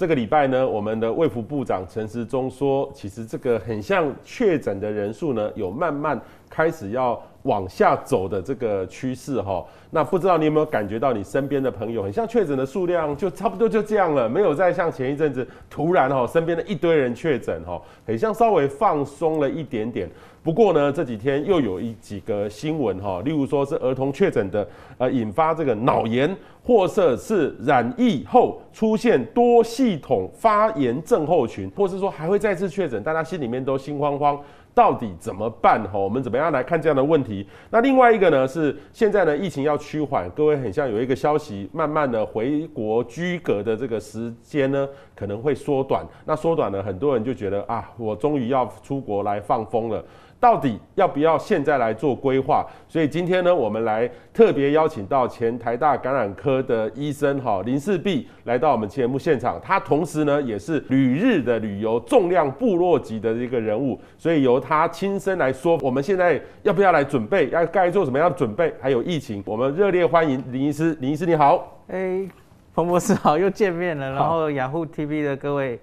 [0.00, 6.18] 这个礼拜呢，我们的卫福部长陈时中说，其实这个很像确诊的人数呢，有慢慢
[6.48, 9.62] 开始要往下走的这个趋势哈。
[9.90, 20.08] 那不知道你有没有感觉到，你身边的朋友很像确诊的数量就差不多就这样了，没有再像前一阵子突然哈，身边的一堆人确诊哈，很像稍微放松了一点点。
[20.42, 34.40] 不过呢，这几天又有一几个新闻哈，例如说是儿童确诊的，呃，引发这个脑炎，或者是染疫后出现多细系统发炎症候群，或是说还会再次确诊，大家心里面都心慌慌。
[34.72, 35.82] 到底怎么办？
[35.90, 37.44] 哈，我们怎么样来看这样的问题？
[37.70, 46.06] 那另外一个呢，是现在呢疫情要趋缓，各位很像有一个消息，慢慢的回国居隔的这个时间呢可能会缩短。
[46.24, 50.04] 那缩短了，很多人就觉得啊，我终于要出国来放风了。
[50.40, 52.66] 到底要不要现在来做规划？
[52.88, 59.60] 所以今天呢，我们来特别邀请到前台大感染科的医生哈林氏璧来到我们节目现场。
[59.62, 67.50] 他同时呢也是旅日的旅游重量部落级的一个人物，所以由他亲身来说，我们现在要不要来准备？
[67.50, 68.72] 要该做什么样的准备？
[68.80, 70.96] 还有疫情，我们热烈欢迎林医师。
[71.00, 72.26] 林医师你好，哎，
[72.74, 74.10] 彭博士好，又见面了。
[74.12, 75.78] 然后雅虎 TV 的各位。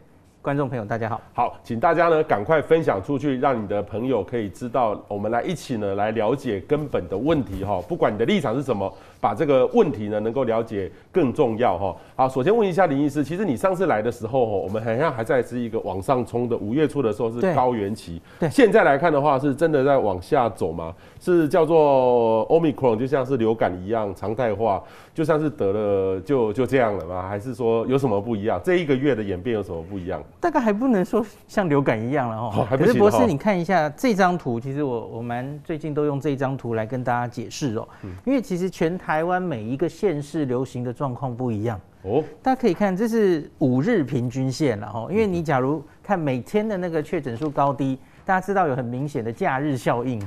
[0.48, 8.90] 观众朋友，大家好，好，请大家呢赶快分享出去，让你的朋友可以知道，我们来一起呢来了解根本的问题哈，不管你的立场是什么。
[9.20, 11.96] 把这个问题呢能够了解更重要哈。
[12.16, 18.22] 好，首先问一下林医师，其实你上次来的时候，我们好像还在是一个往上冲的，五月初的时候是高原期。
[18.40, 18.50] 对。
[18.50, 20.94] 现在来看的话，是真的在往下走吗？
[21.20, 27.28] 是叫做 Omicron，就像是流感一样常态化，就像是得了就就这样了吗？
[27.28, 28.60] 还是说有什么不一样？
[28.64, 30.22] 这一个月的演变有什么不一样？
[30.40, 32.68] 大概还不能说像流感一样了哈。
[32.78, 37.88] 可是博士，你看一下这张图，其实我我们最近都用这张图来跟大家解释哦，
[38.26, 45.08] 因为其实全台湾每一个县市流行的状况不一样哦，大家可以看，这是五日平均线了哈。
[45.10, 50.22] 因为你假如看每天的那个确诊数高低，大家知道有很明显的假日效应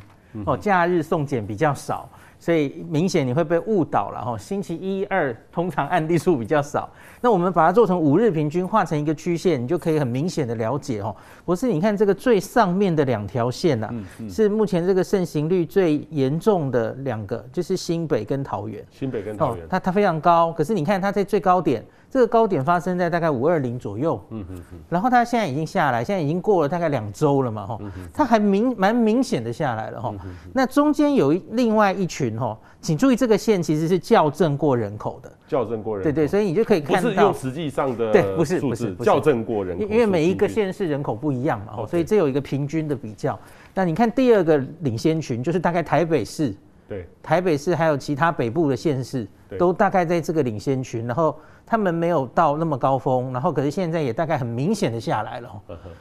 [0.46, 2.08] 哦，假日送检比较少。
[2.40, 6.88] 所以明显你会被误导了哈，星期一二通常案例数比较少，
[7.20, 11.14] 那我们把它做成五日平均，画成一个曲线，你就可以很明显的了解哦。
[11.44, 13.94] 不是，你看这个最上面的两条线呐、啊，
[14.28, 18.82] 是目前这个盛行率最严重的两个，就是新北跟桃园。
[18.90, 21.84] 新北跟桃园，它它非常高，可是你看它在最高点。
[22.10, 27.78] 这个高点发生在大概五二零左右，嗯嗯嗯，然后它现在已经下来，现在已经过了大概两周了嘛，哈，
[28.12, 30.12] 它还明蛮明显的下来了，哈。
[30.52, 43.38] 那中间有一另外一群，哈，请注意这个线其实是校正过人口的，校正过人口，对对，所以你就可以看到，不是用实际上的，对，不是不是校正过人口，因为每一个县市人口不一样嘛，哦，所以这有一个平均的比较。
[43.72, 46.52] 那你看第二个领先群，就是大概台北市，
[46.90, 49.26] 对，台北市还有其他北部的县市，
[49.58, 51.34] 都大概在这个领先群，然后。
[51.66, 55.48] 他们没有到那么高峰，然后可是现在也大概很明显的下来了。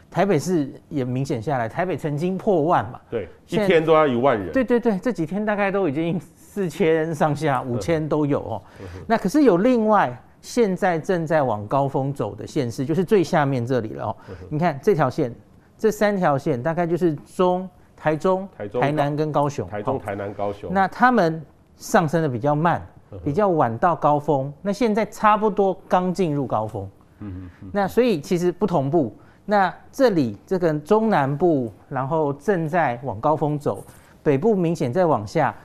[0.10, 3.00] 台北市也明显下来，台北曾经破万嘛。
[3.08, 4.52] 对，一天都要一万人。
[4.52, 8.62] 对对对，这几天大概都已经四千上下，五千都有哦。
[9.06, 14.16] 那可是有另外现在正在往高峰走的县市，就是最下面这里了哦。
[14.50, 15.32] 你看这条线，
[15.78, 19.68] 这三条线大概就是中、台中、台中、台南跟高雄。
[19.68, 20.74] 台中、台南、高雄。
[20.74, 21.44] 那他们
[21.76, 22.82] 上升的比较慢。
[23.24, 26.88] 比较晚到高峰，那现在差不多刚进入高峰，
[27.22, 29.18] 嗯嗯，那所以其实不同步。
[29.46, 33.84] 那这里这个中南部，然后正在往高峰走，
[34.22, 35.56] 北部明显在往下，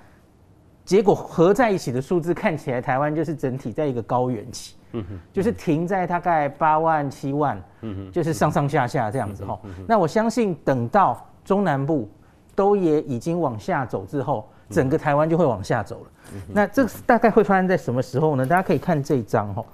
[0.86, 9.60] 结果合在一起的数字看起来，台湾就是整体在一个高原期，嗯哼，就是停在大概八万七万，嗯哼，就是上上下下这样子哈。
[9.86, 12.08] 那我相信等到中南部
[12.54, 16.10] 都也已经往下走之后，整个台湾就会往下走了。
[16.53, 18.47] 那这大概会发生在什么时候呢？
[18.47, 19.65] 大家可以看这一张哈，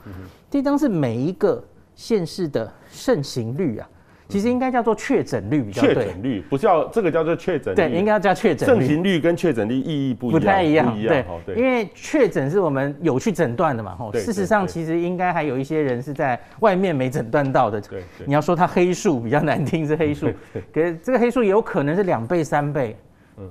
[0.51, 1.63] 这张是每一个
[1.95, 3.89] 县市的盛行率啊，
[4.31, 5.95] 其实应该叫做确诊率比较对。
[5.95, 8.81] 确诊率不叫这个叫做确诊率，对，应该要叫确诊率。
[8.81, 14.13] 盛行率跟确诊率意义不一样，不太一样，对，对，因为确诊是我们有去诊断的嘛，吼。
[14.13, 17.81] 事实上，其实应该还有一些人是在外面没诊断到的。
[17.81, 20.29] 对，你要说他黑数比较难听是黑数，
[20.73, 22.97] 可是这个黑数也有可能是两倍、三倍，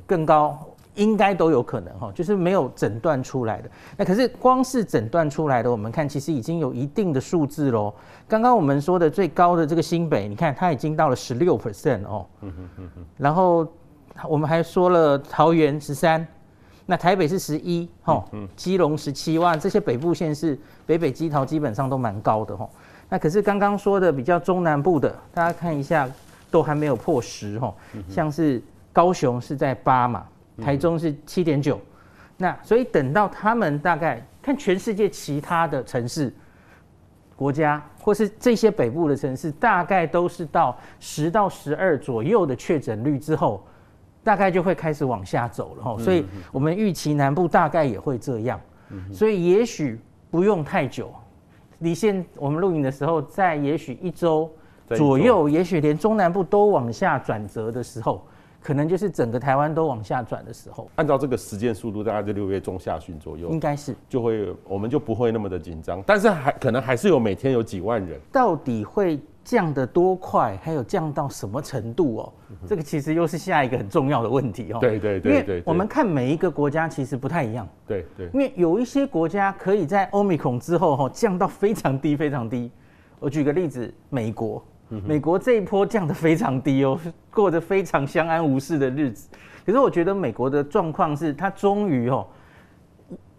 [0.05, 0.57] 更高。
[0.99, 3.69] 应该都有可能哈，就是没有诊断出来的。
[3.97, 7.93] 那可是光是诊断出来的，我们看其实已经有一定的数字喽。
[8.27, 12.25] 刚刚我们说的最高的这个新北，你看它已经到了十六 percent 哦。
[12.41, 13.05] 嗯哼嗯哼。
[13.17, 13.65] 然后
[14.27, 16.27] 我们还说了桃园十三，
[16.85, 18.23] 那台北是十一，哈，
[18.55, 22.69] 基隆十七，万，这些北部县市北北基桃基本上都蛮高的哈。
[23.09, 26.07] 那可是刚刚说的比较中南部的，大家看一下，
[26.51, 27.73] 都还没有破十哈，
[28.09, 28.61] 像是。
[28.91, 30.25] 高雄是在八嘛，
[30.61, 31.79] 台中是七点九，
[32.37, 36.33] 那所以等到他们大概看全世界其他的城市、
[37.35, 43.65] 国家，或是这些北部的城市，大概都是到十到十二左右的确诊率之后，
[44.23, 45.97] 大概就会开始往下走了哈。
[45.97, 48.59] 所以我们预期南部大概也会这样，
[49.13, 51.13] 所以也许不用太久。
[51.79, 54.51] 离现我们录影的时候，在也许一周
[54.97, 58.27] 左右，也许连中南部都往下转折的时候，
[58.61, 60.89] 可能就是整个台湾都往下转的时候。
[60.95, 68.19] 按照这个时间速度，大概在六月中下旬左右，应该是就会我们就不会那么的紧张，但是还可能还是有每天有几万人。
[68.31, 72.33] 到底会降得多快，还有降到什么程度哦？
[72.67, 74.77] 这个其实又是下一个很重要的问题哦。
[74.79, 77.67] 对对对对，我们看每一个国家其实不太一样。
[77.87, 82.69] 对对，因为有一些国家可以在 Omicron 之后哈降到非常低非常低。
[83.19, 84.63] 我举个例子，美国，
[85.05, 86.99] 美国这一波降得非常低哦，
[87.31, 89.29] 过着非常相安无事的日子。
[89.65, 92.25] 可是我觉得美国的状况是，它终于哦。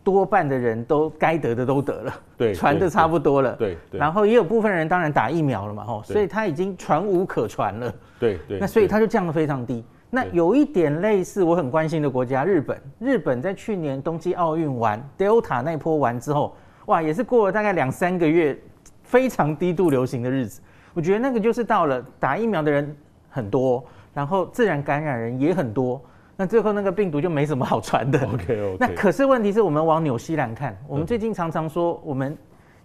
[0.02, 4.00] 多半的人都该得的都得了，对，传的差不多了，对对。
[4.00, 8.58] 然后也有部分人当然打疫苗了嘛，吼，所以他已经传无可传了，对对。
[8.58, 9.84] 那所以他就降得非常低。
[10.08, 16.56] 那有一点类似我很关心的国家日本，日本在去年冬季奥运完 Delta 那波完之后，
[16.86, 18.58] 哇，也是过了大概两三个月
[19.02, 20.62] 非常低度流行的日子。
[20.94, 22.96] 我觉得那个就是到了打疫苗的人
[23.28, 26.00] 很多，然后自然感染人也很多。
[26.36, 28.18] 那最后那个病毒就没什么好传的。
[28.26, 28.76] OK OK。
[28.80, 32.36] 那可是问题是我们往纽西兰看，我们最近常常说，我们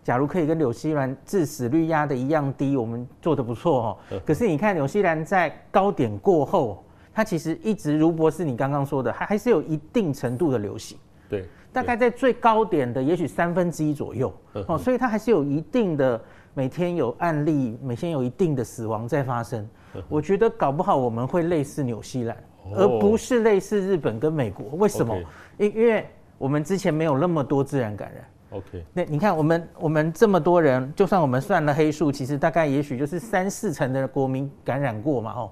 [0.03, 4.19] 假如可以跟纽西兰致死率压的一样低，我们做的不错哦。
[4.25, 10.97] 可是你看纽西兰在高点过后，它其实一直如博士你刚刚说的，还还是有一定程度的流行。
[11.29, 11.45] 对。
[11.71, 14.33] 大概在最高点的也许三分之一左右
[14.65, 16.21] 哦，所以它还是有一定的
[16.55, 19.69] 每天有案例，每天有一定的死亡在发生。
[20.09, 22.35] 我觉得搞不好我们会类似纽西兰。
[22.73, 25.15] 而不是类似日本跟美国，为什么？
[25.59, 26.03] 因因为
[26.35, 28.25] 我们之前没有那么多自然感染。
[28.49, 35.51] OK，那你看我们我们这么多人，就算我们算了黑数，其实大概也许就是三四成的国民感染过嘛，哦，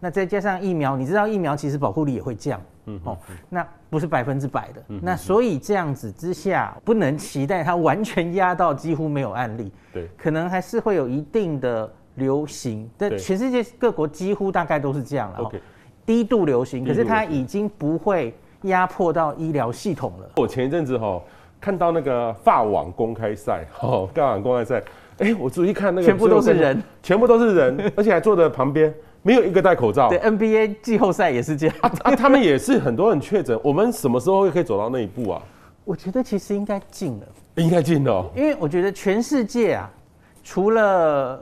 [0.00, 3.16] 那再加上疫苗，你知道疫苗其实保护力也会降，嗯，哦，
[3.48, 15.38] 那不是百分之百的，那所以这样子之下，不能期待它完全压到几乎没有案例，对，可能还是会有一定的流行，但全世界各国几乎大概都是这样了。
[15.38, 15.60] OK。
[16.04, 18.32] 低度流行，可是它已经不会
[18.62, 20.30] 压迫到医疗系统了。
[20.36, 21.20] 我前一阵子哈
[21.60, 24.80] 看到那个法网公开赛，哈法网公开赛，
[25.18, 28.94] 哎，我注意看那个全部都是人，全部都是人， 而且还坐在旁边，
[29.26, 30.08] 没有一个戴口罩。
[30.08, 33.58] 对，NBA 季后赛也是这样啊，他们也是很多人确诊。
[33.60, 35.42] 我们什么时候会可以走到那一步啊？
[35.84, 37.26] 我觉得其实应该近了，
[37.56, 39.90] 应该近了，因为我觉得全世界啊，
[40.44, 41.40] 除了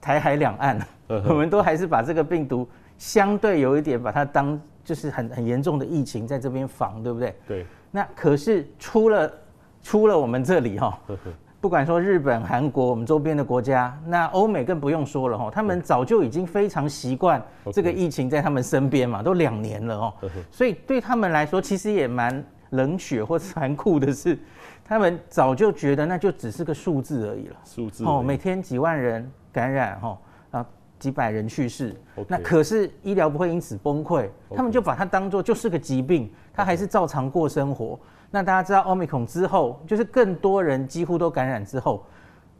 [0.00, 0.78] 台海两岸，
[1.08, 2.68] 我们都还是把这个病毒。
[2.96, 7.34] 相对有一点把它当就是很很严重的疫情在这边防，对不对？
[7.46, 7.66] 对。
[7.90, 9.30] 那可是出了
[9.82, 10.98] 出了我们这里哈，
[11.66, 20.14] 不管说日本、韩国，我们周边的国家，那欧美更不用说了哈，他们早就已经非常习惯这个疫情在他们身边嘛，都两年了哦。
[20.48, 22.40] 所以对他们来说，其实也蛮
[22.70, 24.38] 冷血或残酷的是，
[24.84, 27.56] 他们早就觉得那就只是个数字而已了。
[27.64, 30.16] 数字哦，每天几万人感染哈。
[30.98, 31.94] 几百人去世
[32.26, 34.26] 那可是医疗不会因此崩溃
[34.56, 38.00] 他们就把它当做就是个疾病，他还是照常过生活。
[38.30, 42.04] 那大家知道，Omicron 之后，就是更多人几乎都感染之后，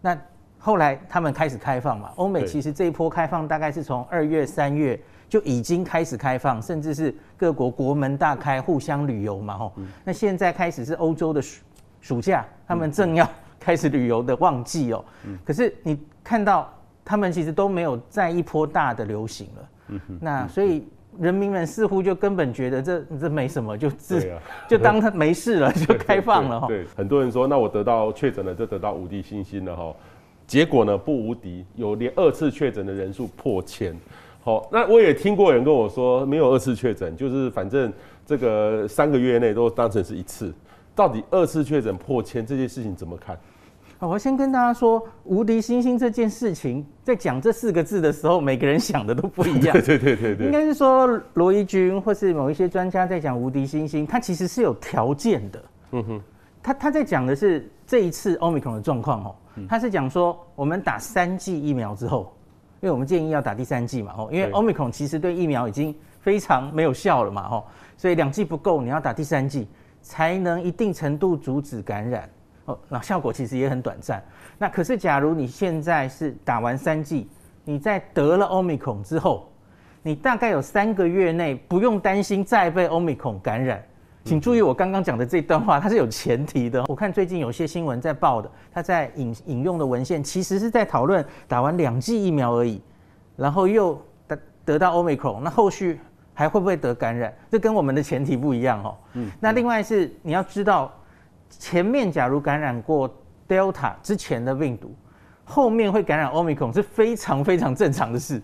[0.01, 0.17] 那
[0.59, 2.11] 后来他们开始开放嘛。
[2.17, 9.59] 欧美其实这一波开放大概是从二月、三月就已经开始开放，甚至是各国国门大开，互相旅游嘛。
[9.59, 11.63] 吼、嗯，那现在开始是欧洲的暑
[12.01, 15.05] 暑假，他们正要开始旅游的旺季哦。
[15.25, 16.73] 嗯、可是你看到。
[17.09, 20.89] 他们其实都没有再一波大的流行了，嗯哼，那所以
[21.21, 26.67] 人民们似乎就根本觉得这这没什么，就自、啊、 就当他没事了，就开放了哈。
[26.67, 29.95] 对，很多人说，那我得到确诊了，就得到无敌星星了哈。
[30.47, 33.97] 结果呢，不无敌，有连二次确诊的人数破千。
[34.43, 37.93] 好，那我也听过人跟我说，没有二次确诊，就是反正
[38.25, 40.55] 这个三个月内都当成是一次。
[40.95, 43.39] 到底二次确诊破千这件事情怎么看？
[43.99, 49.73] 好，我先跟大家说，无敌星星这件事情，在讲这四个字的时候，每个人想的都不一样。
[49.81, 50.47] 对对对对对。
[50.47, 55.65] 应该是说罗伊军或是某一些专家在讲无敌星星，它其实是有条件的。
[55.93, 56.23] 嗯哼。
[56.63, 59.35] 他他在讲的是这一次 Omicron 的状况哦，
[59.69, 62.37] 他是讲说我们打三剂疫苗之后，
[62.81, 67.65] 因为我们建议要打第三剂嘛哦，因为 Omicron 其实对疫苗已经非常没有效了嘛哦，
[67.97, 69.69] 所以两剂不够，你要打第三剂
[70.03, 72.29] 才能一定程度阻止感染。
[72.67, 74.23] 哦，那效果其实也很短暂。
[74.59, 77.29] 那可是，假如你现在是打完三剂，
[77.65, 79.51] 你在得了 Omicron 之后，
[80.03, 83.83] 你大概有三个月内不用担心再被 Omicron 感染。
[84.25, 86.85] 请注意我刚刚讲的这段话，它是有前提的。
[86.89, 92.83] 我看最近有些新闻在报的，它在引引用的文献其实是在讨论打完两剂疫苗而已，
[93.37, 96.01] 然后又得得到 Omicron，那后续
[96.35, 97.33] 还会不会得感染？
[97.49, 98.97] 这跟我们的前提不一样哦。
[99.13, 99.31] 嗯。
[99.39, 100.93] 那另外是你要知道，
[101.51, 103.09] 前面假如感染过
[103.49, 104.95] Delta 之前的病毒，
[105.45, 108.43] 后面会感染 Omicron 是非常非常正常的事。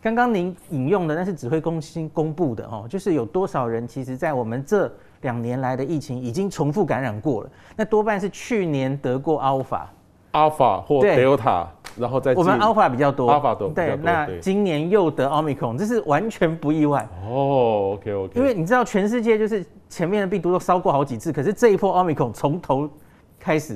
[0.00, 4.92] 刚刚您引用的那是指挥中心公布的哦，就是有多少人其实在我们这。
[5.22, 9.84] 两年来的疫情已经重复感染过了，那多半是去年得过 Alpha、
[10.34, 17.94] Alpha 或 Delta，然后再我们 Alpha 比较多，Alpha 多对，那今年又得 Omicron，这是完全不意外哦。
[17.94, 22.90] OK OK，因为你知道全世界就是前面的病毒都烧过好几次，可是这一波 Omicron 从头
[23.38, 23.74] 开始，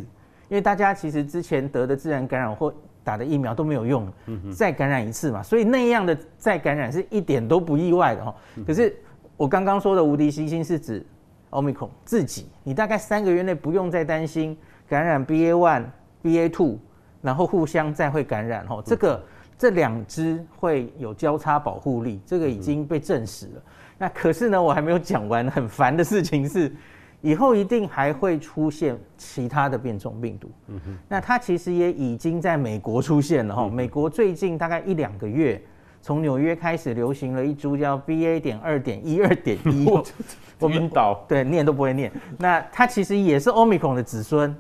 [0.48, 2.74] 因为大家其实之前得的自然感染或
[3.04, 4.06] 打的疫苗都没有用，
[4.52, 8.34] 再感染一次嘛，所以那样的再感染是一点都不意外的哈。
[8.66, 8.94] 可是
[9.36, 11.06] 我刚刚说的无敌星星是指。
[11.50, 14.54] Omicron 自己，你大概三个月内不用再担心
[14.86, 15.84] 感染 BA one、
[16.22, 16.78] BA two，
[17.22, 18.82] 然后互相再会感染哦。
[18.84, 19.24] 这个
[19.58, 23.62] 这两只会有交叉保护力，这个已经被证实了。
[23.98, 26.72] 那可是呢，我还没有讲完，很烦的事情是，
[27.20, 30.48] 以后一定还会出现其他的变种病毒。
[30.68, 30.98] 嗯哼。
[31.08, 33.68] 那它其实也已经在美国出现了哈。
[33.68, 35.60] 美国最近大概一两个月，
[36.00, 39.86] 从纽约开始流行了一株叫 BA 点二点一二点一。
[40.60, 42.10] 我晕倒，对，念都不会念。
[42.36, 44.52] 那它其实也是 Omicron 的子孙。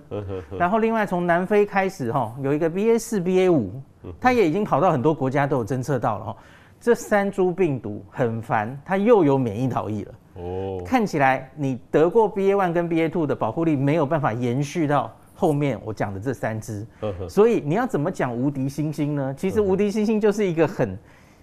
[0.56, 3.82] 然后另外从南非开始哈，有一个 BA 四、BA 五，
[4.20, 6.36] 它也已经跑到很多国家都有侦测到了哈。
[6.80, 10.14] 这三株病毒很烦，它又有免疫逃逸了。
[10.34, 16.86] 哦，看起来你得过 BA one 跟 BA two 的保护力没有办法延续到后面我讲的这三只。
[17.28, 19.34] 所以你要怎么讲无敌星星呢？
[19.36, 20.96] 其实无敌星星就是一个很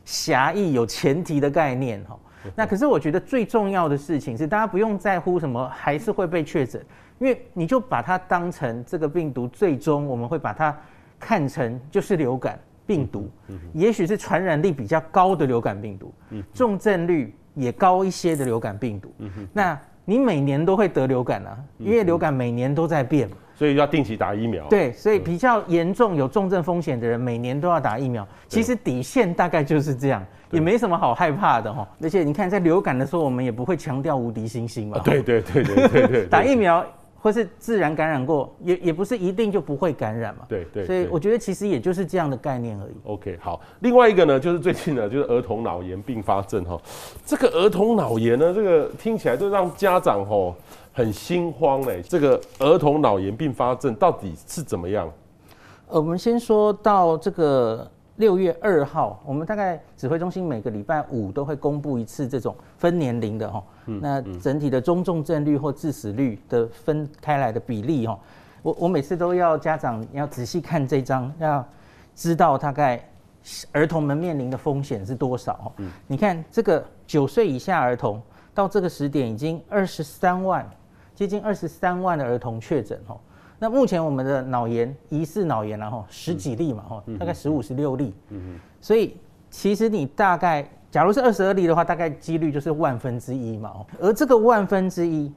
[0.05, 2.17] 狭义、有前提的概念哈。
[2.55, 6.79] 那可是我觉得最重要的事情是，大家不用在乎什么还是会被确诊，
[7.17, 10.77] 因为你就把它当成这个病毒，最终我们会把它
[11.19, 13.31] 看成就是流感病毒，
[13.73, 16.13] 也许是传染力比较高的流感病毒，
[16.53, 19.11] 重症率也高一些的流感病毒。
[19.51, 23.27] 那你每年都会得流感啊，因为流感每年都在变。
[23.57, 24.65] 所以要定期打疫苗。
[24.67, 28.27] 对，所以比较严重有重症风险的人，每年都要打疫苗。
[28.49, 30.21] 其实底线大概就是这样，
[30.51, 31.87] 也没什么好害怕的哈。
[32.01, 34.99] 而且你看，在流感的时候，我们也不会强调无敌星星嘛。
[35.05, 36.25] 对对对对对 对。
[36.25, 36.85] 打疫苗
[37.25, 40.45] 或是自然感染过，也也不是一定就不会感染嘛。
[40.47, 40.85] 对对。
[40.85, 42.93] 所以我觉得其实也就是这样的概念而已。
[43.03, 43.59] OK，好。
[43.79, 46.79] 另外一个呢，就是最近呢，就是儿童脑炎并发症哈。
[47.25, 50.55] 这个儿童脑炎呢，这个听起来就让家长吼。
[50.93, 55.11] 很心慌嘞，这个儿童脑炎并发症到底是怎么样？
[55.89, 68.17] 呃，我们先说到这个六月二号，我们大概指挥中心每个礼拜五都会公布一次这种分年龄的哈，那整体的中重症率或致死率的分开来的比例哈，
[68.61, 71.67] 我我每次都要家长要仔细看这张，要
[72.15, 73.03] 知道大概
[73.71, 75.71] 儿童们面临的风险是多少。
[75.77, 78.21] 嗯，你看这个九岁以下儿童
[78.53, 80.67] 到这个时点已经二十三万。
[81.13, 83.17] 接近二十三万的儿童确诊哦，
[83.57, 88.13] 那目前我们的脑炎疑似脑炎然后十几例嘛哈，大概十五十六例，
[88.81, 89.15] 所以
[89.49, 95.31] 其实你大概假如是二十二例的话，大概几率就是万分之一嘛，而这个万分之一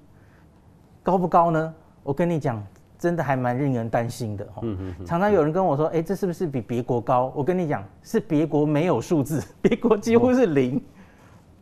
[1.02, 1.74] 高不高呢？
[2.02, 2.60] 我跟你讲，
[2.98, 4.62] 真的还蛮令人担心的哈。
[5.06, 7.32] 常常有人跟我说，哎，这是不是比别国高？
[7.36, 10.82] 我跟你讲，是别国没有数字， 别国几乎是零，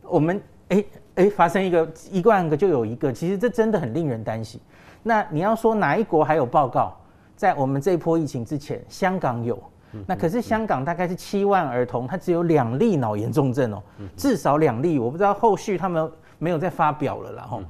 [0.03, 0.85] 我们哎。
[1.17, 4.61] 诶，发生一个一万个就有一个，其实这真的很令人担心。
[5.07, 6.93] 那你要说哪一国还有报告？
[7.37, 9.57] 在我们这一波疫情之前，香港有。
[10.05, 13.81] 那可是香港大概是七万儿童，他只有两例脑炎重症哦，
[14.17, 14.99] 至少两例。
[14.99, 17.63] 我不知道后续他们没有再发表了啦吼。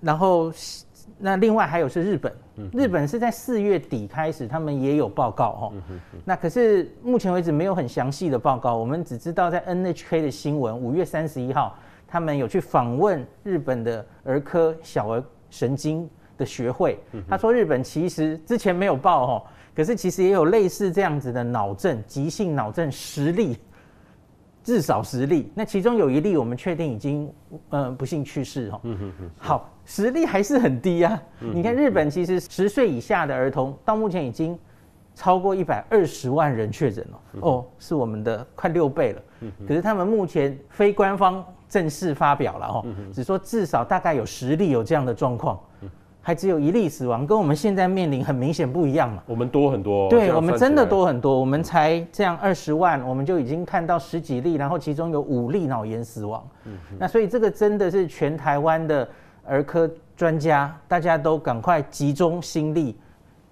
[0.00, 0.52] 然后
[1.18, 2.32] 那另外还有是日本，
[2.72, 5.72] 日本是在四月底开始，他们也有报告哦。
[6.24, 11.78] 那可是目前为止没有很详细的报告，我们只知道在 NHK 的新闻，五月三十一号。
[12.08, 16.10] 他们有去访问日本的儿科小儿神经
[16.40, 19.42] 的学会，他说日本其实之前没有报哦，
[19.76, 23.58] 可是其实也有类似这样子的脑症，急性脑症十例，
[24.64, 25.52] 至少十例。
[25.54, 27.30] 那其中有一例我们确定已经
[27.68, 28.80] 呃不幸去世哦。
[29.36, 31.22] 好，十例还是很低啊。
[31.38, 34.58] 你看日本其实十岁以下的儿童到目前已经
[35.14, 39.22] 超过一百二十万人确诊了哦，是我们的快六倍了。
[39.68, 41.44] 可是他们目前非官方。
[41.70, 45.56] 正式发表了哦，只说至少大概有十例有这样的状况，
[46.22, 49.22] 还只有一例死亡，跟我们现在面临很明显不一样嘛。
[49.26, 51.38] 我们多很多，对，我们真的多很多。
[51.40, 56.46] 我们才这样二十万，我们就已经看到十几例，然后其中有五例脑炎死亡。
[56.66, 59.08] 嗯，那所以这个真的是全台湾的
[59.46, 62.96] 儿科专家，大家都赶快集中心力。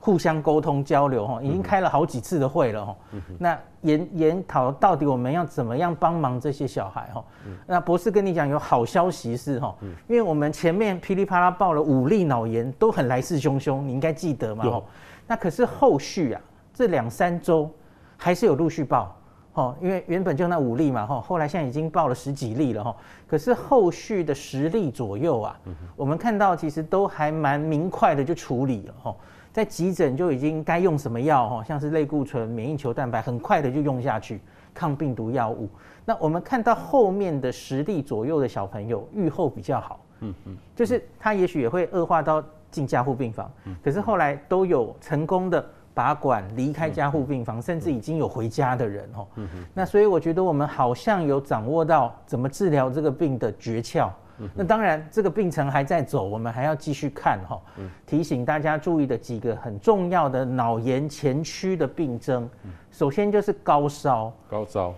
[0.01, 2.97] 互相沟通交流哈，已经开了好几次的会了哈。
[3.13, 7.25] 嗯、那研研讨到底我们要怎么样帮忙这些小孩哈？
[7.45, 14.65] 嗯、那博士跟你讲有好消息是哈，嗯、因为我们前面噼里啪啦报了五例脑炎，都很来势汹汹，你应该记得嘛？
[14.65, 14.83] 有
[15.27, 16.41] 那可是后续啊，
[16.73, 17.69] 这两三周
[18.17, 19.15] 还是有陆续报
[19.53, 22.95] 哈，因为原本就那五例嘛哈，后来现在已经报了十几例了哈。
[23.27, 29.17] 可是后续的十例左右啊，嗯、我们看到其实都还蛮明快的就处理了哈。
[29.59, 34.41] 在急诊就已经该用什么药哈，像是类固醇、免疫球蛋白，很快的就用下去
[34.73, 35.69] 抗病毒药物。
[36.05, 43.51] 那我们看到后面的十例左右的小朋友愈后比较好，嗯嗯，就是他也许也会恶化到进加护病房，
[43.83, 49.27] 可是后来都有成功的拔管离开加护病房，甚至已经有回家的人哦。
[49.75, 54.09] 那所以我觉得我们好像有掌握到怎么治疗这个病的诀窍。
[54.55, 57.61] 那当然，这个病程还在走，我们还要继续看哈。
[58.07, 62.49] 提醒大家注意的几个很重要的脑炎前驱的病症，
[62.91, 64.95] 首先就是高烧，高烧，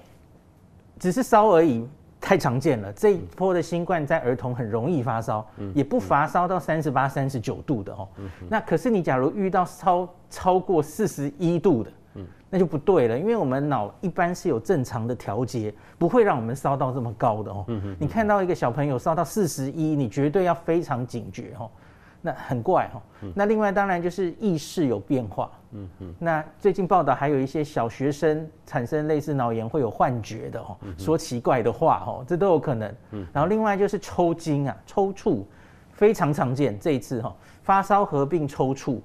[0.99, 1.87] 只是烧而已，
[2.21, 2.93] 太常见了。
[2.93, 8.09] 这一波的新冠在儿童很容易发烧，也不乏烧到三十八、三十九度的哦。
[8.49, 11.91] 那可是你假如遇到烧超过四十一度的。
[12.53, 17.65] 那就不对了，因为我们脑一般是有正常的调节，不会让我们烧到这么高的哦。
[17.69, 17.97] 嗯嗯。
[18.01, 21.71] 你看到一个小朋友烧到四十一，你绝对要非常警觉哦。
[22.21, 23.01] 那很怪哦。
[23.35, 25.51] 那另外当然就是意识有变化。
[25.71, 26.15] 嗯嗯。
[26.19, 32.95] 那最近报道还有一些小学生产生类似脑炎会有幻觉的哦，说奇怪的话哦，这都有可能。
[33.13, 33.27] 嗯。
[33.33, 35.45] 然后另外就是抽筋啊、抽搐，
[35.93, 36.79] 非常常见。
[36.81, 38.99] 这一次哈，发烧合并抽搐。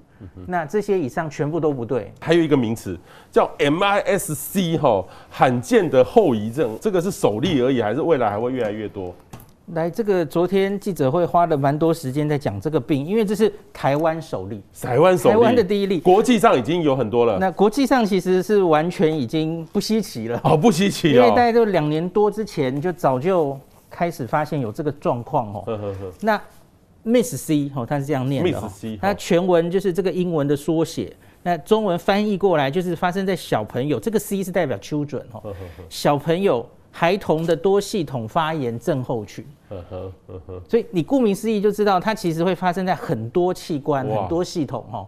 [0.45, 2.97] 那这些以上全部都不对，还有一个名词
[3.31, 9.13] 叫 MIS-C 哈，罕见的后遗症，这个是首例而已，还是未来还会越来越多？
[9.73, 17.39] 来，这个昨天记者会花了蛮多时间在讲这个病，因为这是台湾首例，台湾首例，台湾的第一例，国际上已经有很多了。
[17.39, 25.63] 那国际上其实是完全已经不稀奇了哦，不稀奇， 因为大概都两年多之前就早就开始发现有这个状况哦。
[25.65, 26.39] 呵呵呵那
[27.05, 35.53] MIS-C 哦，它是这样念的，它全文就是这个英文的缩写，那中文翻译过来就是发生在小朋友，这个 C 是代表 children 哦，
[35.87, 39.45] 小朋友孩童的多系统发炎症候群，
[40.67, 45.07] 所以你顾名思义就知道它其实会发生在很多器官、很多系统哦。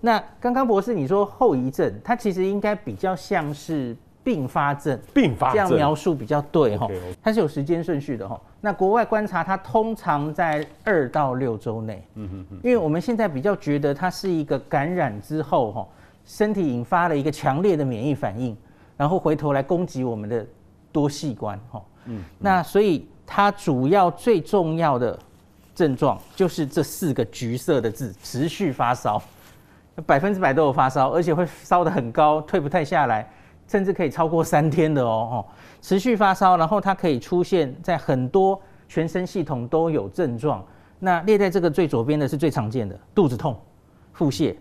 [0.00, 3.96] 那刚刚博士你说后遗症，它其实应该比较像是。
[4.26, 5.54] 并发症，并发症。
[5.54, 6.88] 这样描述比较对哈，
[7.22, 8.40] 它是有时间顺序的哈。
[8.60, 15.86] 那国外观察它通常在二到六周内，嗯哼哼，因为我们现在比较觉得它是一个感染之后哈，
[16.24, 18.56] 身体引发了一个强烈的免疫反应，
[18.96, 20.44] 然后回头来攻击我们的
[20.90, 25.16] 多器官哈，嗯，那所以它主要最重要的
[25.72, 29.22] 症状就是这四个橘色的字：持续发烧，
[30.04, 33.30] 百分之百都有发烧，而且会烧得很高，退不太下来。
[33.68, 35.36] 甚至可以超过三天的哦，哦
[35.82, 40.64] 持续发烧，然后它可以出现在很多全身系统都有症状。
[40.98, 43.56] 那列在这个最左边的是最常见的，肚子痛、
[44.12, 44.54] 腹泻、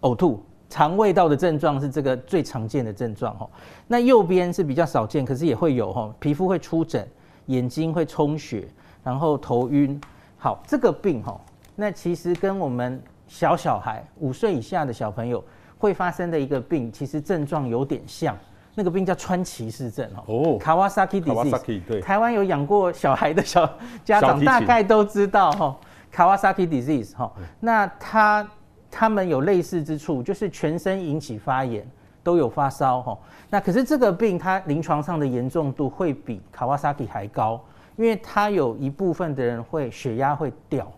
[0.00, 3.50] 呕吐、肠胃道的症状是这个最常见的症状哦。
[3.86, 7.06] 那右边是比较少见，可是也会有哦，皮肤会出疹，
[7.46, 8.66] 眼睛会充血，
[9.04, 10.00] 然后头晕。
[10.38, 11.40] 好，这个病哈，
[11.76, 15.44] 那其实跟我们小小孩五岁以下的小朋友。
[15.82, 18.38] 会发生的一个病，其实症状有点像
[18.76, 20.56] 那个病叫川崎氏症哦。
[20.60, 21.82] Kawasaki disease。
[21.84, 23.68] 对，台湾有养过小孩的小
[24.04, 25.76] 家长 大概都知道哈。
[26.14, 28.48] Kawasaki disease 哈，那他
[28.88, 31.84] 他们有类似之处，就是全身引起发炎，
[32.22, 33.18] 都有发烧哈。
[33.50, 37.60] 那可是这个病它临床上的严重度会比 Kawasaki 还高，
[37.96, 40.88] 因为它有一部分的人会血压会掉，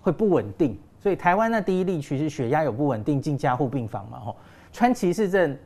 [0.00, 0.76] 会不稳定。
[1.06, 4.34] 所以台湾那第一例其实血压有不稳定进加护病房嘛，吼，
[4.72, 5.56] 川崎市症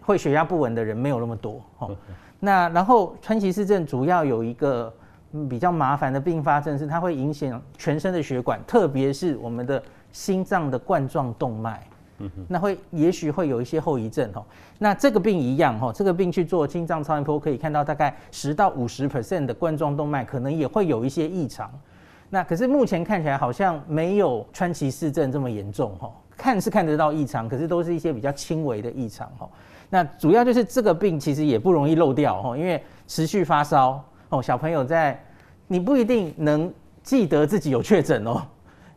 [0.00, 1.94] 会血压不稳的人没有那么多，吼。
[2.38, 4.90] 那然后川崎市症主要有一个
[5.50, 11.86] 比较麻烦的并发症是它会影响全身的血管，特别是我们的心脏的冠状动脉，
[12.48, 14.46] 那会也许会有一些后遗症，吼。
[14.78, 21.70] 那这个病一样，吼，这个病去做心脏超音波可以看到大概十到五十 percent 的冠状动脉可能也会有一些异常。
[22.32, 29.50] 那可是目前看起来好像没有川崎氏症这么严重哈，看是看得到异常，可是都是一些比较轻微的异常哈。
[29.88, 35.20] 那主要就是这个病其实也不容易漏掉哈，因为持续发烧哦，小朋友在
[35.66, 38.40] 你不一定能记得自己有确诊哦，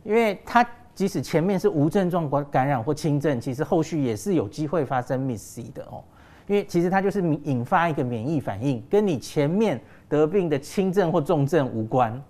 [0.04, 6.04] 因为它即使前面是无症状感感染或轻症，其实后续也是有机会发生 MIS-C 的哦。
[6.46, 12.22] 因为其实它就是引发一个免疫反应，跟你前面得病的轻症或重症无关。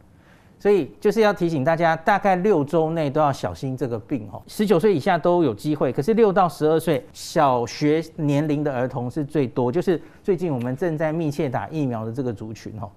[0.64, 4.40] 所以就是要提醒大家，大概六周内都要小心这个病哦。
[4.46, 12.88] 十九岁以下都有机会，可是六到十二岁小学年龄的儿童是最多，就是最近我们正在密切打疫苗的这个族群哦。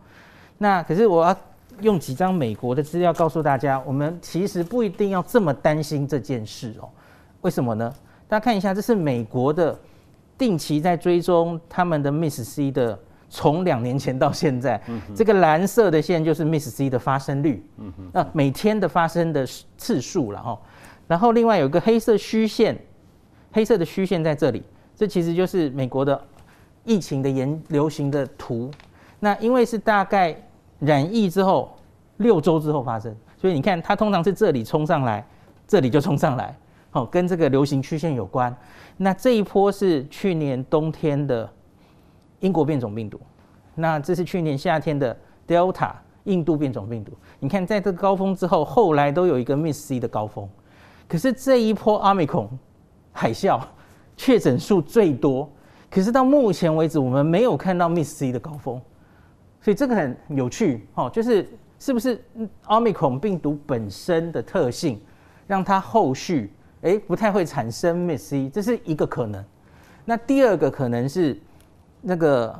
[0.58, 1.38] 那可是我要
[1.82, 6.88] 用几张美国的资料告诉大家，我们其实不一定要这么担心这件事哦。
[7.42, 7.94] 为什么呢？
[8.30, 9.78] 大家看一下，这是美国的
[10.38, 12.98] 定期在追踪他们的 Miss C 的。
[13.30, 17.62] 从两年前到现在，嗯、这个蓝色的线就是 Miss C 的发生率，
[18.14, 19.46] 那每天的发生的
[19.78, 20.58] 次数了哈。
[21.08, 22.78] 然后另外有一个黑色虚线，
[23.52, 24.64] 黑色的虚线在这里，
[24.96, 26.22] 这其实就是美国的
[26.86, 28.72] 疫情的研流行的图。
[29.20, 30.34] 那因为是大概
[30.80, 31.78] 染疫之后
[32.18, 35.26] 六周之后发生，所以你看它通常是这里冲上来，
[35.68, 36.56] 这里就冲上来，
[36.92, 38.56] 好，跟这个流行曲线有关。
[38.96, 41.50] 那这一波是去年冬天的。
[42.40, 43.20] 英国变种病毒，
[43.74, 45.92] 那这是去年夏天的 Delta
[46.26, 47.12] 印度变种病毒。
[47.40, 50.48] 你看，在这个高峰之后，后来都有一个 Miss C 的高峰。
[51.08, 52.50] 可是这一波 Omicron
[53.12, 53.60] 海啸
[54.16, 55.50] 确诊数最多，
[55.90, 58.80] 可是到目前为止，我们没有看到 Miss C 的高峰。
[59.62, 62.24] 所以这个很有趣哦，就是是不是
[62.68, 65.02] Omicron 病毒本身的特性，
[65.48, 69.44] 让它后续诶不太会产生 Miss C，这是一个可能。
[70.06, 71.36] 那第二个可能是。
[72.10, 72.58] 那个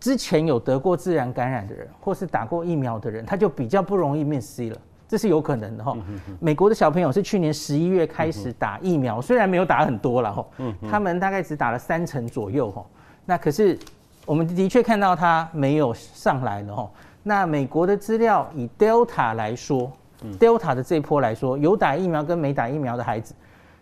[0.00, 5.96] 之前有得过自然感染的人，或是打过疫苗的人，他就比较不容易 MIS-C 了，这是有可能的哈。
[6.40, 10.44] 美国的小朋友是去年十一月开始打疫苗，虽然没有打很多了哈，
[10.90, 12.84] 他们大概只打了三成左右哈。
[13.24, 13.78] 那可是
[14.26, 16.90] 我们的确看到他没有上来了哈。
[17.22, 19.92] 那美国的资料以 Delta 来说
[20.40, 23.32] ，Delta 的这一波来说，有打疫苗跟没打疫苗的孩子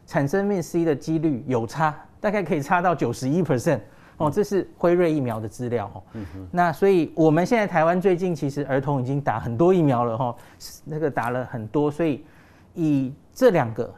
[0.06, 3.80] 产生 MIS-C 的几率有差，大概可以差到九十一 percent。
[4.18, 6.02] 哦，这是辉瑞疫苗的资料哦。
[6.12, 6.48] 嗯哼。
[6.52, 10.36] 那所以我们现在台湾最近其实儿童已经打很多疫苗了哈，
[10.84, 12.24] 那个打了很多，所以
[12.74, 13.94] 以这两个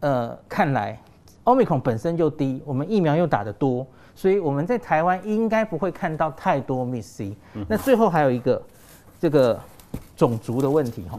[0.00, 0.98] 呃看来
[1.44, 7.36] ，Omicron 本身就低，我们疫苗又打得多，所以我们在台湾应该不会看到太多 Miss C。
[7.68, 8.62] 那最后还有一个
[9.18, 9.60] 这个
[10.16, 11.18] 种族的问题哈。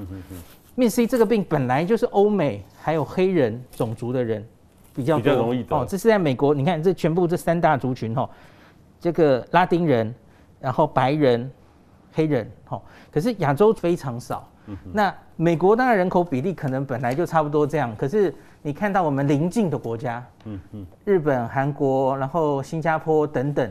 [0.75, 4.47] Miss C 这个病本来就是欧美还有黑人种族的人。
[4.93, 8.29] 比较，比较容易哦，这是在美国，你看这全部这三大族群哈，
[8.99, 10.13] 这个拉丁人，
[10.59, 11.49] 然后白人、
[12.13, 14.47] 黑人哈，可是亚洲非常少。
[14.93, 23.69] 那美国当然人口比例可能本来就差不多这样，可是你看到我们邻近的国家，嗯嗯，日本、韩国，然后新加坡等等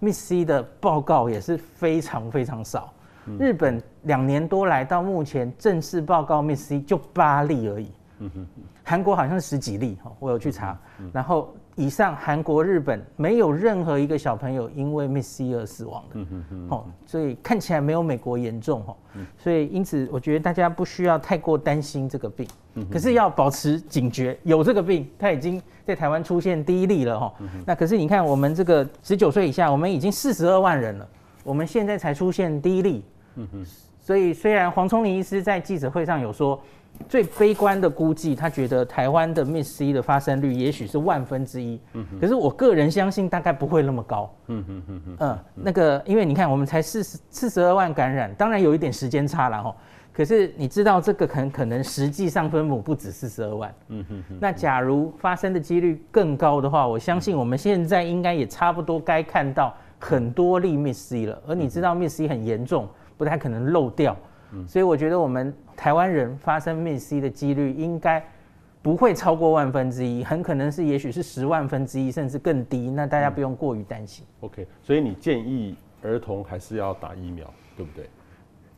[0.00, 2.92] ，Miss C 的报告也是非常非常少。
[3.38, 7.88] 日本两年多来到目前正式报告 Miss C 就八例而已。
[8.18, 8.46] 嗯哼，
[8.84, 10.78] 韩国好像是十几例哈，我有去查，
[11.12, 18.96] 然后以上韩国、日本没有任何一个小朋友因为 Miss C 而死亡的，嗯哼哼，哦，所以看起来没有美国严重哈，
[19.38, 22.46] 所以因此我觉得大家不需要太过担心这个病，
[22.90, 31.08] 可是要保持警觉，有这个病，它已经在台湾出现第一例了哈，那可是你看我们这个十九岁以下，我们已经四十二万人了，
[31.44, 33.04] 我们现在才出现第一例，
[34.00, 36.60] 所以虽然黄聪林医师在记者会上有说。
[37.08, 41.80] 最悲观的估计，他觉得台湾的 Miss C 的发生率也许是万分之一。
[41.92, 44.34] 嗯，可是我个人相信大概不会那么高。
[44.48, 45.38] 嗯嗯嗯嗯。
[45.54, 49.74] 那个，因为你看，我们才四十四十二万感染，当然有一点时间差了哈。
[50.12, 53.74] 可是你知道，这个可可能实际上分母不止四十二万。
[53.88, 54.04] 嗯。
[54.40, 61.42] 那假如发生的几率更高的话，我相信我们现在应该也差不多该看到很多例 Miss C 了。
[61.46, 64.16] 而你知道 MIS-C 很严重，不太可能漏掉。
[64.66, 68.22] 所以我觉得我们台湾人发生 MIS-C 的几率应该
[68.82, 72.90] 不会超过万分之一，很可能是也许是十万分之一，甚至更低。
[72.90, 74.24] 那大家不用过于担心。
[74.40, 78.08] OK，所以你建议儿童还是要打疫苗，对不对？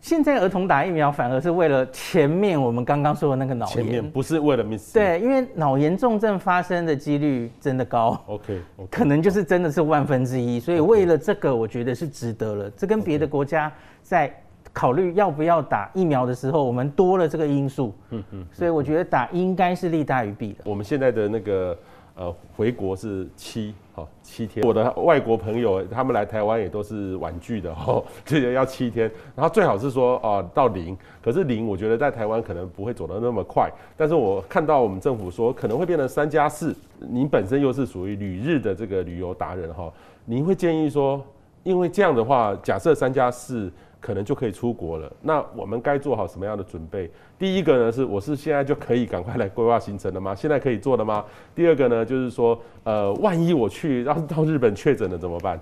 [0.01, 4.93] 现在儿童打疫苗反而是为了前面我们刚刚说的那个脑炎，前面不是为了 MIS-C。
[4.93, 8.23] 对，因为脑炎重症发生的几率真的高。
[8.27, 8.61] OK，
[8.91, 12.71] 可能就是真的是万分之一，所以为了这个，我觉得是值得了。
[12.77, 14.33] 这跟别的国家在。
[14.75, 20.65] 考虑要不要打疫苗的时候，我们多了这个因素，嗯嗯，所以我觉得打应该是利大于弊的。
[20.65, 21.79] 我们现在的那个
[22.17, 39.89] 呃回国是七好七天，我的外国朋友他们来台湾也都是婉拒的哦， 这个要七天，然后最好是说啊到零，可是零我觉得在台湾可能不会走得那么快，但是我看到我们政府说可能会变成三加四，您本身又是属于旅日的这个旅游达人哈，
[40.25, 41.25] 您会建议说，
[41.63, 43.71] 因为这样的话，假设三加四。
[44.05, 45.11] 可能就可以出国了。
[45.23, 47.11] 那我们该做好什么样的准备？
[47.39, 50.35] 第一个呢是，我是现在就可以赶快来规划行程了吗？
[50.37, 51.25] 现在可以做了吗？
[51.55, 55.59] 第二个呢，就是说，呃，万一我去让到日本确诊了怎么办？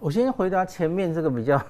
[0.00, 1.62] 我先回答前面这个比较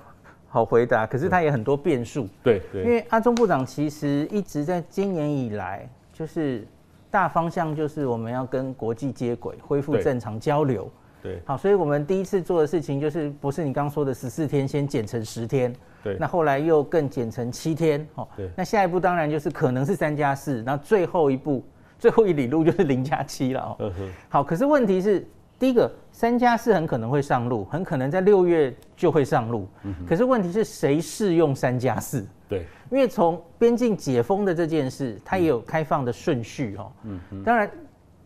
[0.46, 2.28] 好回答，可是它也很多变数。
[2.40, 6.64] 对对，因为阿中部长其实一直在今年以来，就是
[7.10, 10.88] 大方向就是我们要跟国际接轨，恢复正常交流。
[11.20, 15.74] 对，好，所以我们第一次做的事情就是，不是你刚说的十四天，先减成十天。
[16.06, 18.06] 对，那后来又更减成七天。
[18.14, 21.64] 哦，对，那下一步当然就是可能是三加四，那最后一步，
[21.98, 23.76] 最后一里路就是零加七了。
[23.78, 23.92] 哦。
[24.28, 25.26] 好，可是问题是，
[25.58, 29.68] 第一个三加四很可能会上路，很可能在六月就会上路。
[29.82, 29.94] 嗯。
[30.08, 32.26] 可是问题是谁适用三加四？
[32.48, 36.76] 对，因为从边境解封的这件事，它也有开放的顺序。
[36.78, 37.42] 哦，嗯嗯。
[37.42, 37.70] 当然。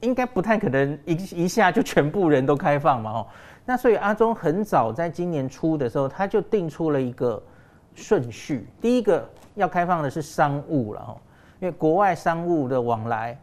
[0.03, 3.27] 应该不太可能一一下就全部人都开放嘛，哦，
[3.67, 7.43] 那所以阿中很早在今年初的时候，他就定出了一个
[7.95, 8.67] 顺序。
[8.81, 11.17] 第一个要开放的是商务了，哦，
[11.61, 13.39] 因为国外商务的往来，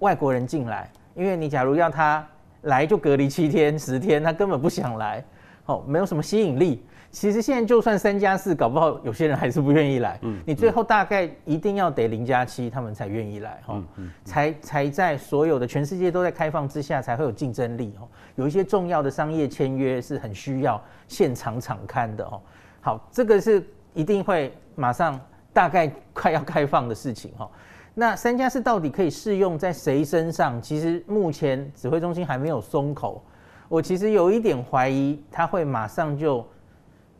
[0.00, 2.26] 外国人进来，因为你假如要他
[2.62, 5.24] 来就隔离七天十天，他根本不想来，
[5.66, 6.84] 哦，没有什么吸引力。
[7.10, 10.18] 其实现在就算三加四，搞不好有些人还是不愿意来。
[10.22, 13.74] 嗯，你最后大概一定要得零加七，他们才愿意来哈。
[13.74, 18.08] 嗯嗯，才才在所有的全世界都在开放之下，才会有竞争力哦。
[18.36, 22.40] 有一些重要的商业签约是很需要现场场刊的哦。
[22.82, 25.18] 好，这个是一定会马上
[25.54, 27.50] 大概快要开放的事情哈。
[27.94, 30.60] 那三加四到底可以适用在谁身上？
[30.60, 33.24] 其实目前指挥中心还没有松口。
[33.70, 36.46] 我其实有一点怀疑，他会马上就。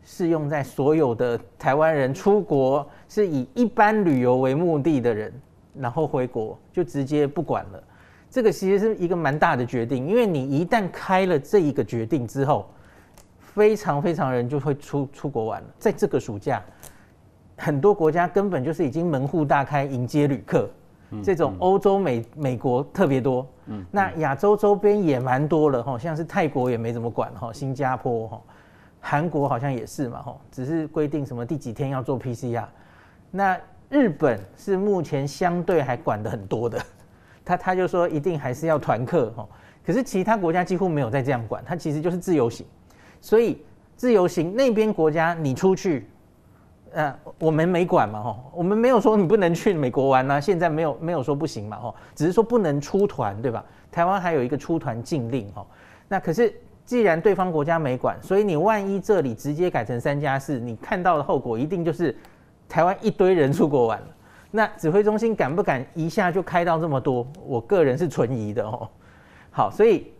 [0.05, 5.31] 适用在所有的台湾人出国是以一般旅游为目的的人，
[5.73, 7.81] 然后回国就直接不管了。
[8.29, 12.69] 这个其实是一个蛮大的决定，因为你一旦开了这一个决定之后，
[13.53, 15.67] 非常非常人就会出出国玩了。
[15.77, 16.61] 在这个暑假，
[17.57, 20.69] 很多国家根本就是已经门户大开迎接旅客，
[21.23, 23.47] 这种欧洲美美国特别多，
[23.91, 28.41] 那亚洲周边也蛮多了哈，像是泰国也没怎么管哈，新加坡哈。
[28.99, 32.65] 韩国好像也是嘛，哈，只是规定什么第几天要做 PCR。
[33.29, 36.81] 那日本是目前相对还管的很多的，
[37.45, 39.47] 他他就说一定还是要团客，哈。
[39.85, 42.65] 可是其他国家几乎没有再这样管，他其实就是自由行。
[43.23, 43.63] 所以
[43.95, 46.05] 自由行那边国家你出去，
[46.91, 53.63] 呃，我们没管嘛，吼，我们没有说你不能去美国玩呐，现在没有没有说不行嘛，吼，只是说不能出团，对吧？
[53.89, 55.65] 台湾还有一个出团禁令，吼。
[56.09, 56.53] 那可是。
[56.85, 62.13] 既然对方国家没管，所以你万一这里直接改成三加四，你看到的后果一定就是
[62.67, 64.07] 台湾一堆人出国玩了。
[64.51, 67.25] 那指挥中心敢不敢一下就开到这么多？
[67.47, 68.85] 我个人是存疑的哦。
[69.49, 70.11] 好，所以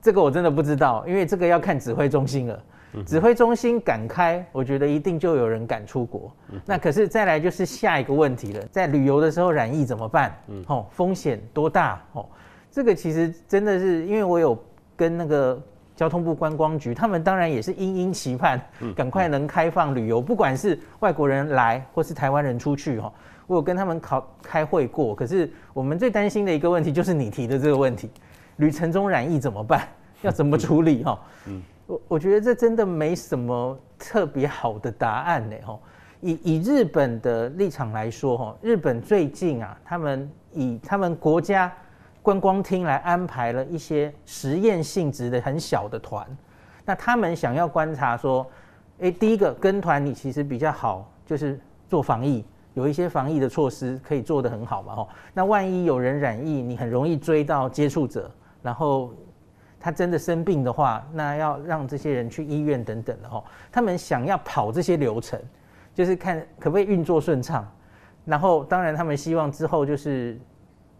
[0.00, 2.62] 这个我真的不知道，因为这个要看指挥中心了。
[3.06, 6.32] 指挥中心敢开，我觉得一定就有人敢出国。
[6.64, 10.34] 那可是再来就是下一个问题了，在旅游的时候染疫怎么办？
[10.66, 12.02] 哦，风险多大？
[12.12, 12.26] 哦，
[12.70, 14.58] 这个其实真的是因为我有
[14.96, 15.60] 跟那个。
[15.98, 18.60] 交通部观光局，他们当然也是殷殷期盼，
[18.94, 23.12] 赶快能开放旅游，不管是外国人来或是台湾人出去哦。
[23.48, 28.08] 我有跟他们考开会过，可是我们最担心的一个问题就是你提的这个问题，
[28.58, 29.88] 旅程中染疫怎么办？
[30.22, 31.18] 要怎么处理哈？
[31.46, 35.76] 嗯我我觉得这真的没什么特别好的答案呢哈。
[36.20, 41.72] 以以日本的立场来说哈，日本最近啊，他们以他们国家。
[42.20, 46.26] 观光厅来安排了一些实验性质的很小的团，
[46.84, 48.46] 那他们想要观察说，
[48.98, 52.44] 诶，第一个跟团你其实比较好，就是做防疫，
[52.74, 55.08] 有一些防疫的措施可以做得很好嘛，吼。
[55.32, 58.30] 那万一有人染疫，你很容易追到接触者，
[58.62, 59.14] 然后
[59.80, 63.44] 他真的生病的话，那要让这些人去医院等等的，吼。
[63.70, 65.40] 他们想要跑这些流程，
[65.94, 67.70] 就是看可不可以运作顺畅，
[68.24, 70.38] 然后当然他们希望之后就是。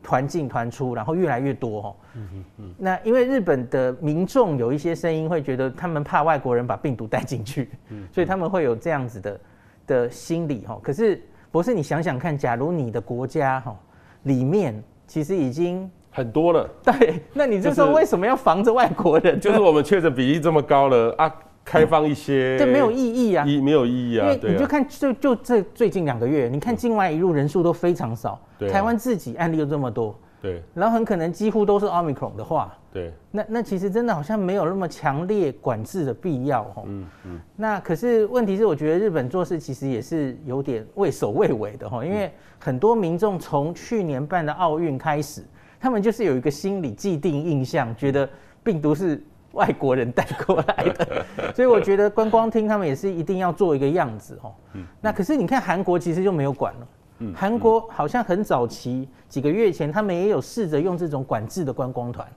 [0.00, 1.96] 团进团出，然后越来越多哈。
[2.14, 2.74] 嗯嗯嗯。
[2.78, 9.40] 那因为日本的民众有一些声音会觉得，他们怕外国人把病毒带进去，嗯，所以他们会有这样子的
[9.88, 10.78] 的心理哈。
[10.84, 13.76] 可是博士，你想想看，假如你的国家哈
[14.22, 19.40] 里面其实已经很多了，对，那你就说为什么要防着外国人？
[19.40, 21.32] 就是我们确诊比例这么高了啊。
[21.64, 28.40] 开放一些，这没有意义啊，没有意义啊，因为你就看就就这最近两个月，你看境外一入人数都非常少，
[28.72, 45.42] 台湾自己案例又这么多，对，然后很可能几乎都是 Omicron 的话，对，那那其实真的好像没有那么强烈管制的必要哈，嗯嗯，那可是问题是，我觉得日本做事其实也是有点畏首畏尾的哈，因为很多民众从去年办的奥运开始，
[45.80, 48.28] 他们就是有一个心理既定印象，觉得
[48.62, 49.22] 病毒是。
[49.52, 51.24] 外国人带过来的，
[51.56, 54.52] 所以我觉得观光厅他们也是一定要做一个样子哦。
[55.00, 57.32] 那可是你看韩国其实就没有管了。
[57.34, 62.28] 韩国好像很早期几个月前，他们也有试着用这种管制的观光团。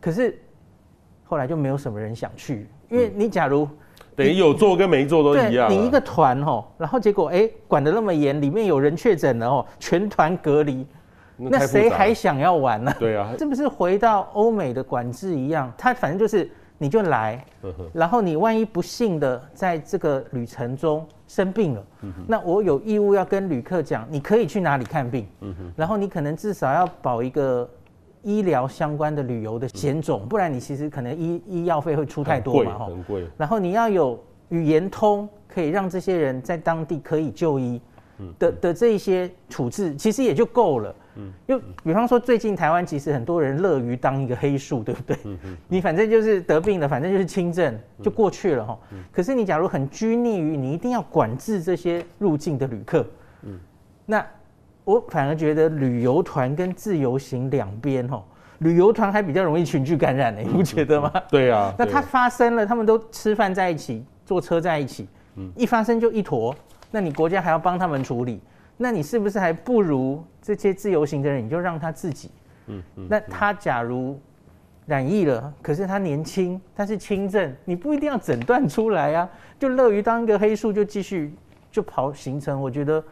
[0.00, 0.36] 可是
[1.24, 3.68] 后来就没有什么人想去，因为你假如
[4.16, 5.70] 等于有做跟没做都一样。
[5.70, 10.86] 你一个团哦，然后结果哎管得那么严，里面有人确诊了哦，全团隔离。
[11.36, 12.94] 那谁还想要玩呢？
[12.98, 15.72] 对啊， 这不是回到欧美的管制一样？
[15.76, 17.44] 他反正就是你就来，
[17.92, 21.84] 然后你万一不幸的在这个旅程中生病了，
[22.26, 25.26] 那我有义务要跟旅客讲，你可以去哪里看病，
[25.76, 27.68] 然后你可能至少要保一个
[28.22, 33.26] 医疗相关的旅游的险种，不然你其实可能医医药费会出太多嘛，很贵。
[33.36, 37.80] 然后你要有语言通，可以让这些人在当地可以就医
[38.38, 40.94] 的的这一些处置，其实也就够了。
[41.16, 45.16] 嗯，又比方说，最近台湾其实很多人乐于当一个黑数，对不对？
[45.24, 45.56] 嗯嗯。
[45.68, 48.78] 你反正就是得病了，反正就是轻症，就过去了哈。
[48.92, 48.98] 嗯。
[49.10, 53.06] 可是你假如很拘泥于你一定要管制这些入境的旅客，
[53.42, 53.58] 嗯，
[54.04, 54.24] 那
[54.84, 58.22] 我反而觉得旅游团跟自由行两边哈，
[58.58, 61.10] 旅游团还比较容易群聚感染呢，你不觉得吗？
[61.30, 61.74] 对啊。
[61.78, 66.54] 那它发生了，他们都吃饭在一起，坐车在一起，嗯，一发生就一坨，
[66.90, 68.40] 那你国家还要帮他们处理。
[68.76, 71.44] 那你是不是还不如这些自由行的人？
[71.44, 72.30] 你就让他自己。
[72.66, 73.06] 嗯嗯。
[73.08, 74.20] 那他假如
[74.86, 81.34] 染疫了，可是他年轻，他是轻症，你不一定要诊断出来啊，就乐于当一个黑数，就继续
[81.70, 82.60] 就跑行程。
[82.60, 83.02] 我觉得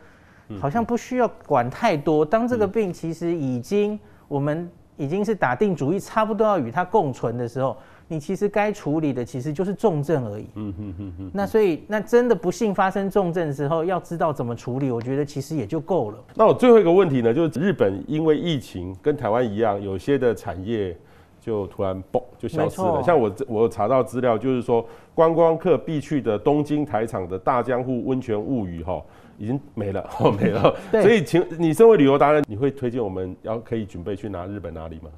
[0.60, 2.24] 好像不需要管太多。
[2.24, 3.98] 当这个病其实已经
[4.28, 7.76] 我们已经是打定主意，差不多要与它共存的时候。
[8.06, 10.46] 你其实该处理的其实就是重症而已。
[10.56, 11.30] 嗯嗯嗯嗯。
[11.32, 16.18] 那所以，那真的不幸发生重症的时候，要知道怎么处理，我觉得其实也就够了。
[16.34, 20.94] 那我最后一个问题呢，就是日本因为疫情跟台湾一样，有些的产业
[21.40, 23.02] 就突然嘣就消失了。
[23.02, 29.02] 像我我查到资料，就是说观光客必去的东京台场的大江户温泉物语哈，
[29.38, 30.06] 已经没了，
[30.38, 30.76] 没了。
[30.92, 31.02] 对。
[31.02, 35.08] 所以，请你身为旅游达人，你会推荐我们要可以准备去拿日本哪里吗？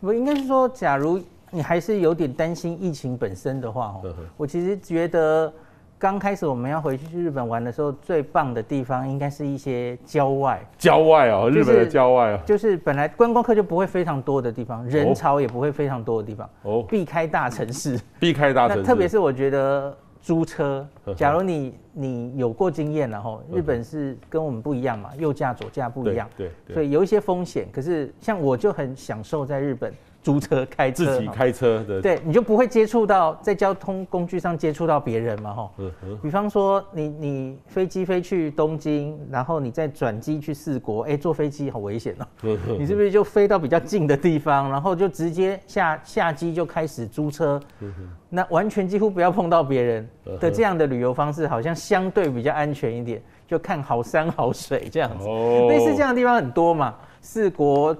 [0.00, 1.18] 我应该是说，假如。
[1.50, 5.52] 你还是有点担心疫情本身的话，哦，我其实觉得
[5.98, 10.60] 刚开始我们要回去去日本玩的时候，最棒的地方应该是一些郊外。
[10.76, 18.82] 郊外哦，日本的郊外哦，就是本来观光客就不会非常多的地方，人潮也不会非常多的地方，哦，避开大城市，避开大城市。
[18.86, 27.66] 特别是我觉得租车，假如你你有过经验然后，日本是跟我们不一样嘛，右驾左驾不一样，对，所以有一些风险。
[27.72, 29.92] 可是像我就很享受在日本。
[30.28, 35.70] 租车开车，自己开车的，对，你就不会接触到在交通工具上接触到别人嘛，哈。
[36.22, 42.26] 比方说你你飞机飞去东京，然后你再转机去四国，哎，坐飞机好危险哦。
[42.78, 47.58] 你是不是就飞到比较近的地方，然后就直接下下机就开始租车？
[48.28, 50.06] 那完全几乎不要碰到别人
[50.38, 55.24] 的这样的旅游方式，好像相对比较安全一点，就看好山好水这样子。
[55.68, 57.96] 类似这样的地方很多嘛，四国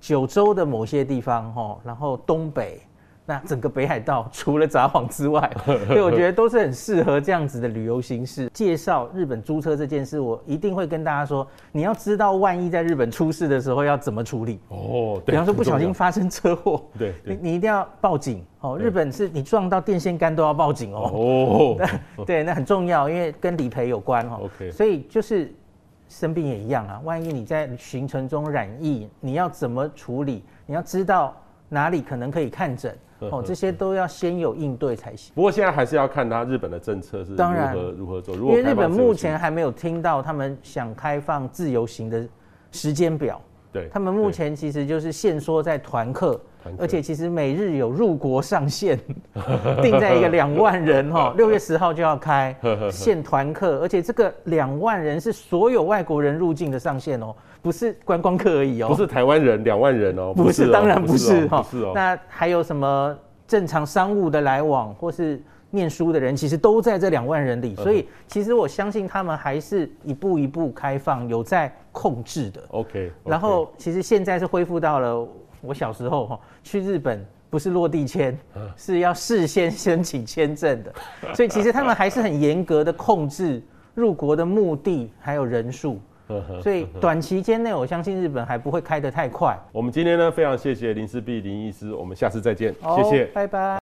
[0.00, 2.80] 九州的某些地方，哈，然后东北，
[3.26, 5.50] 那整个北海道除了札幌之外，
[5.86, 8.48] 所以我觉得都是很适合这样子的旅游形式。
[8.54, 14.60] 介绍日本租车这件事，我一定会跟大家说，你要知道万一在日本出事的时候要怎么处理。
[14.68, 18.78] 哦，比方说不小心发生车祸，对，你你一定要报警哦。
[18.78, 21.10] 日本是你撞到电线杆都要报警哦。
[21.12, 21.76] 哦，
[22.24, 24.40] 对，那很重要，因为跟理赔有关哦。
[24.44, 25.52] OK，所以就是。
[26.08, 30.42] 生病也一样啊，万一你在行程中染疫，你要怎么处理？
[30.66, 31.36] 你要知道
[31.68, 35.32] 哪里可能可以看诊哦，这些都要先有应对才行。
[35.34, 42.26] 不过现在还是要看他日本的政策是如何当然如何做，因为日本目前还没有听到他们想开放自由行的
[42.72, 43.40] 时间表。
[43.70, 46.40] 对，他们目前其实就是限缩在团客。
[46.76, 48.98] 而且其实每日有入国上限，
[49.82, 52.54] 定在一个两万人哈， 六月十号就要开
[52.90, 61.92] 限团客，而且这个两万人是所有外国人入境的上限哦，不是观光客而已哦，不是台湾人两万人哦，不是，当然不是哈，是哦。
[61.94, 63.16] 那还有什么
[63.46, 65.40] 正常商务的来往或是
[65.70, 72.60] 念书的人，其实都在这两万人里，所以其实我相信他们还是一步一步开放，有在控制的。
[72.70, 75.26] OK，然后其实现在是恢复到了。
[75.60, 78.38] 我小时候哈去日本不是落地签，
[78.76, 80.92] 是要事先申请签证的，
[81.34, 83.62] 所以其实他们还是很严格的控制
[83.94, 85.98] 入国的目的还有人数，
[86.62, 89.58] 所以短期间内我相信日本还不会开得太快。
[89.72, 93.76] 我们今天呢非常谢谢林氏璧林医师，我们下次再见，谢谢，拜拜。